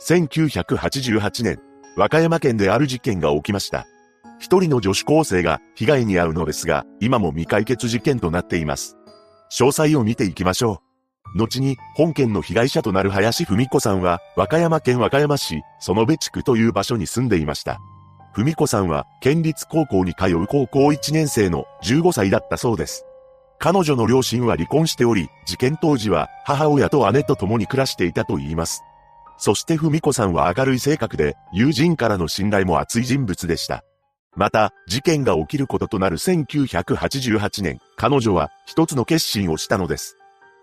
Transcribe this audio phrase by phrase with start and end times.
[0.00, 1.58] 1988年、
[1.96, 3.86] 和歌山県である事件が起きました。
[4.38, 8.98] 一人の女子高生が被害に遭うのですが、今も未解決事件となっています。
[9.50, 10.82] 詳細を見ていきましょ
[11.34, 11.38] う。
[11.38, 17.80] 後に、本件の被害者となる林文子さんは、和歌山県和歌山市、園部地区という場所に住んでいました。
[18.34, 23.06] 文子さんは、県立高校に通う高校1年生の15歳だったそうです。
[23.58, 28.82] 彼女の両親は離婚しており、事件当時は母親と姉と共に暮らしていたと言います。
[29.36, 33.84] そして文子さんは明るい性格で、友人からの信頼も厚い人物でした。
[34.36, 40.16] また、事件が起きることとなる1988年、彼女は一つの決心をしたのです。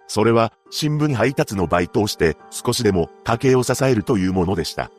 [0.07, 4.91] それは、新聞配達のバイトをして、少しでも家計を支えるというものでした。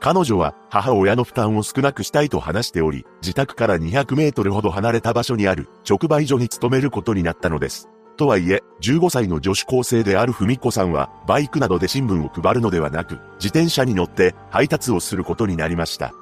[0.00, 7.88] 彼女は母親の負担を少なくしたいと話しており、自宅から200メートルほど離れた場所にある直売所に勤めることになったのです。
[8.18, 16.12] とはいえ、15歳の女子高生である文子さんは、バイクなどで新聞を配るのではなく、自転車に乗って配達をすることになりました。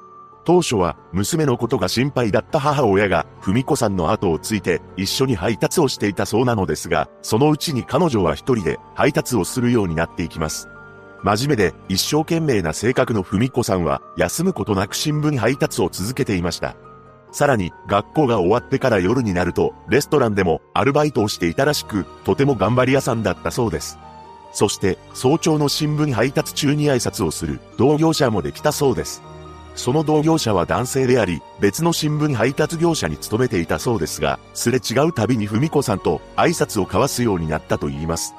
[0.45, 10.69] 当初は娘のことが心配だった母親が文子さんの後をついて一緒に配達をしていたそうなのですが、そのうちに彼女は一人で配達をするようになっていきます。
[11.21, 16.77] 真面目で一生懸命な性格の文子さんは休むことなく新聞配達を続けていました。
[17.31, 23.97] さらに学校が終わってから夜になるとレストランでもアルバイトをしていたらしくとても頑張り屋さんだったそうです。
[24.53, 29.21] そして早朝の新聞配達中に挨拶をする同業者もできたそうです。
[29.75, 38.33] その同業者は男性であり、別の新聞配達業者に勤めていたそうですが、すれ違うたびに文子さんと挨拶を交わすようになったと言います。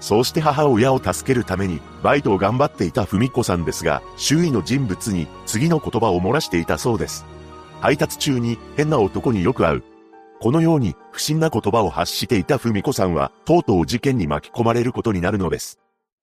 [0.00, 7.26] そうして母親を助けるために、バイトを頑張っていた文子さんですが、周囲の人物に次の言葉を漏らしていたそうです。
[7.80, 9.84] 配達中に変な男によく会う。
[10.40, 15.78] このように不審な言葉を発していた文子さんは、とうとう事件に巻き込まれることになるのです。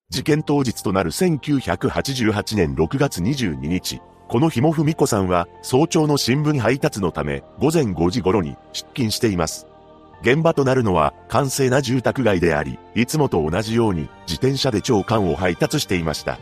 [0.09, 9.67] 事件当日となる1988年6月22日、この日も文子さんは早朝の新聞配達のため午前5時頃に出勤しています。
[10.21, 16.39] 現場となるのは完成な住宅街であり、いつもと同じように自転車で長官を配達していました。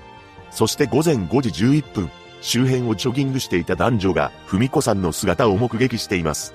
[0.52, 2.10] そして午前5時11分、
[2.44, 6.54] 周辺をジョギングしていた男女が文子さんの姿を目撃しています。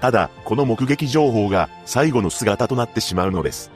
[0.00, 3.70] ただ、この目撃情報が最後の姿となってしまうのです。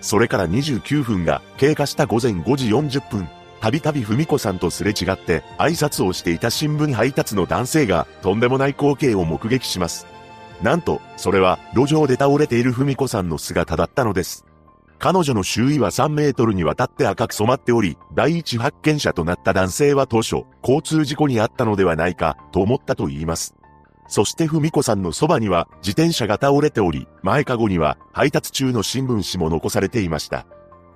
[0.00, 3.28] それから29分が経過した午前5時40分、
[3.60, 10.06] たびたび文子さんとすれ違って挨拶をしていた新聞配達の男性がとんでもない光景を目撃します。
[10.62, 14.44] なんと、それは路上で倒れている文子さんの姿だったのです。
[15.00, 23.54] 彼女の周囲は3メートルにわたって赤く染まっており、第一発見者となった男性は当初、交通事故にあったのではないか、と思ったと言います。
[24.08, 30.44] そして文子さんのそばには自転車が倒れており、前かごには配達中の新聞紙も残されていました。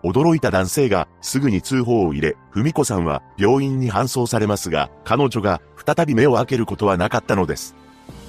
[0.04, 7.74] 驚いた男性がすぐに通報を入れ、文子さんは病院に搬送されますが、彼女が再び目を開けることはなかったのです。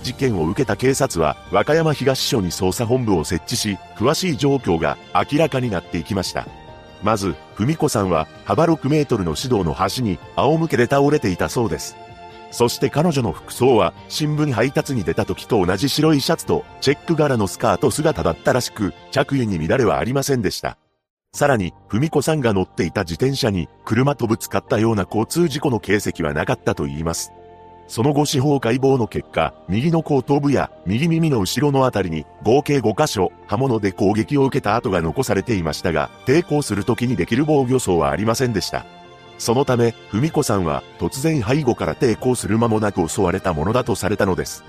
[0.03, 6.47] 事件を受けた警察は和歌山東署に捜査本部を設置し、詳しい状況が明らかになっていきました。
[7.02, 11.96] まず、文子さんは幅6メートルの指導の端に仰向けで倒れていたそうです。
[12.52, 20.78] そして彼女の服装は新聞配達に出た時と同じ白いシャツとチェック柄のスカート姿だったらしく、着衣に乱れはありませんでした。
[21.34, 27.34] さらに、文子さんが乗っていた自転車に車とぶつかったような交通事故の形跡はなかったと言います。
[27.88, 38.85] その後司法解剖の結果、右の後頭部や右耳の後ろのあたりに合計5箇所、刃物で攻撃を受けた跡が残されていましたが、抵抗する時にできる防御層はありませんでした。
[39.38, 44.63] そのため、文子さんは突然背後から抵抗する間もなく襲われたものだとされたのです。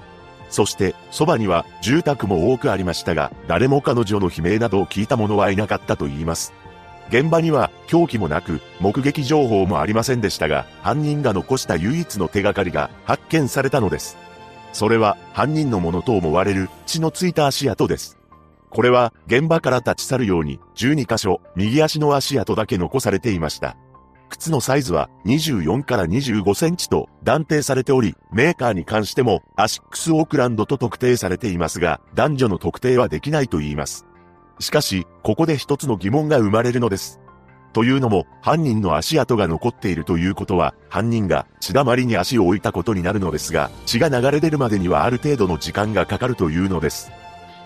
[0.51, 6.53] そして、そばには住宅も多くありましたが、誰も彼女の悲鳴などを聞いた者はいなかったと言います。
[7.09, 14.17] 現場には凶器もなく、目撃情報もありませんでしたが、犯人が残した唯一の手がかりが発見されたのです。
[14.73, 18.19] それは犯人のものと思われる血のついた足跡です。
[18.69, 23.77] これは現場から立ち去るように12箇所右足の足跡だけ残されていました。
[24.29, 34.05] 靴のサイズは24から25センチと断定されており、メーカーに関してもアシックスオークランドと特定されていますが、男女の特定はできないと言います。
[34.59, 37.21] しかし、ここで一つの疑問が生まれるのです。
[37.73, 47.11] というのも、犯人の足跡が残っているということは、犯人が血だまりに足を置いたことになるのですが、血が流れ出るまでにはある程度の時間がかかるというのです。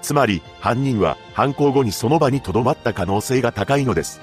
[0.03, 4.21] つまり、犯人は犯行後にその場に留まった可能性が高いのです。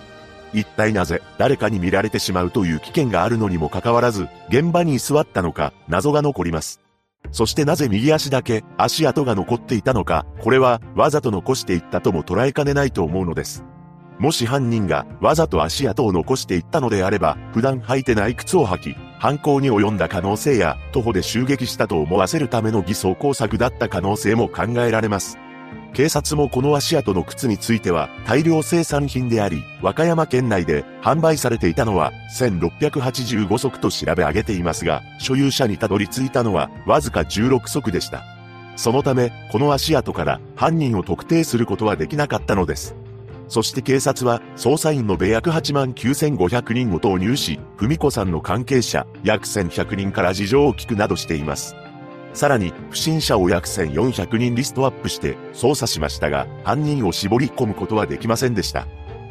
[0.54, 6.87] 一体なぜ誰かに見られてしまうという危険があるのにもかかわらず、現場に居座ったのか謎が残ります。
[7.31, 13.63] そしてなぜ右足だけ足跡が残っていたのか、これはわざと残していったとも捉えかねないと思うのです。
[14.19, 25.38] もし犯人がわざと足跡を残していったのであれば、普段履いてない靴を履き、犯行に及んだ可能性や、徒歩で襲撃したと思わせるための偽装工作だった可能性も考えられます。
[25.94, 38.24] 警察もこの足跡の靴については大量生産品であり、和歌山県内で販売されていたのは1685足と調べ上げていますが、所有者にたどり着いたのはわずか16足でした。
[38.75, 42.95] そのため、この足跡から犯人を特定することはできなかったのです。
[43.48, 51.75] そして警察は、捜査員の米約8万9500人を投入し、文子さんの関係者、約1100人から事情を聞くなどしています。
[52.33, 58.88] さらに、不審者を約1400人リストアップして捜査しましたが、犯人を絞り込むことはできませんでした。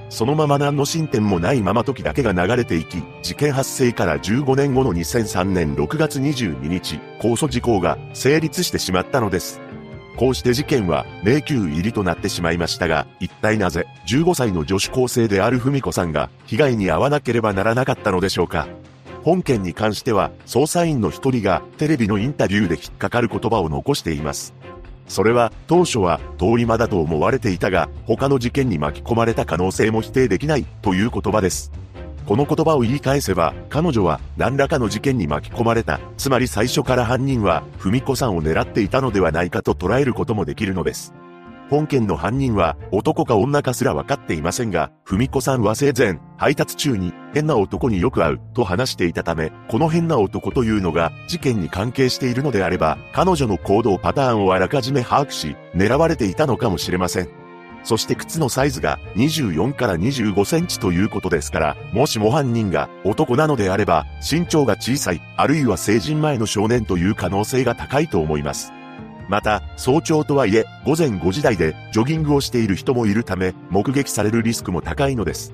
[0.09, 9.61] そのまま何の進展もないまま時だけが流れていき、事件発生から15年後の2003年6月22日、控訴事項が成立してしまったのです。
[10.17, 18.67] こうして事件は迷宮入りとなってしまいましたが、一体なぜ15歳の女子高生である文子さんが被害に遭わなければならなかったのでしょうか。
[19.27, 24.55] 本件に関しては、捜査員の一人がテレビのインタビューで引っかかる言葉を残しています。
[25.09, 31.73] それは、当初は通り魔だと思われていたが、他の事件に巻き込まれた可能性も否定できないという言葉です。
[32.25, 41.13] この言葉を言い返せば、彼女は何らかの事件に巻き込まれた、つまり最初から犯人は、文子さんを狙っていたのではないかと捉えることもできるのです。
[41.69, 57.29] 本件の犯人は男か女かすら分かっていませんが、文子さんは生前、配達中に変な男によく会うと話していたため、この変な男というのが事件に関係しているのであれば、彼女の行動パターンをあらかじめ把握し、狙われていたのかもしれません。
[57.87, 68.73] そして靴のサイズが24から25センチということですから、もしも犯人が男なのであれば、身長が小さい、あるいは成人前の少年という可能性が高いと思います。
[69.29, 75.53] また、早朝とはいえ、午前5時台でジョギングをしている人もいるため、目撃されるリスクも高いのです。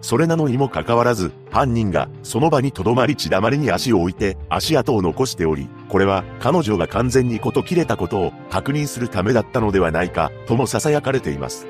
[0.00, 11.66] それなのにもかかわらず、犯人がその場に留まり血だまりに足を置いて足跡を残しており、これは彼女が完全にこと切れたことを確認するためだったのではないか、とも囁かれています。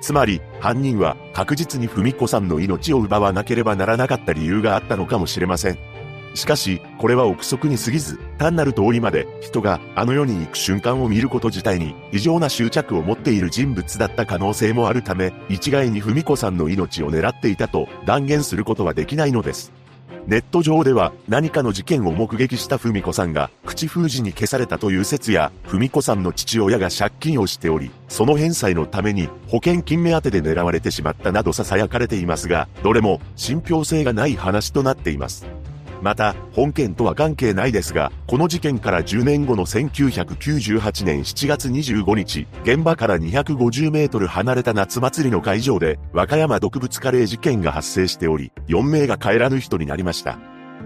[0.00, 5.97] つまり、犯人は確実に文子さんの命を奪わなければならなかった理由があったのかもしれません。
[6.34, 19.72] しかし、これは憶測に過ぎず、単なる通りまで人があの世に行く瞬間を見ること自体に異常な執着を持っている人物だった可能性もあるため、一概に文子さんの命を狙っていたと断言することはできないのです。
[20.26, 35.46] ネット上では何かの事件を目撃した文子さんが口封じに消されたという説や、文子さんの父親が借金をしており、その返済のために保険金目当てで狙われてしまったなど囁かれていますが、どれも信憑性がない話となっています。
[36.02, 50.38] また、本件とは関係ないですが、この事件から10年後の1998年7月25日、現場から250メートル離れた夏祭りの会場で、和歌山毒物カレー事件が発生しており、4名が帰らぬ人になりました。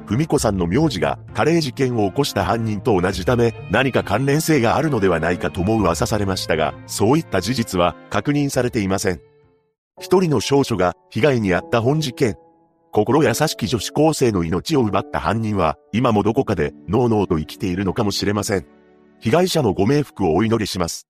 [0.07, 9.21] 文子さんの名字がカレー事件を起こした犯人と同じため、何か関連性があるのではないかとも噂されましたが、そういった事実は確認されていません。
[10.01, 12.37] 一人の少女が被害に遭った本事件。
[12.95, 18.67] 心優しき女子高生の命を奪った犯人は、今もどこかで、のうのうと生きているのかもしれません。
[19.19, 21.07] 被害者のご冥福をお祈りします。